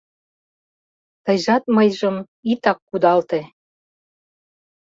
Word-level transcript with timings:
Тыйжат 1.25 1.63
мыйжым 1.75 2.15
итак 2.51 2.77
кудалте 2.89 3.39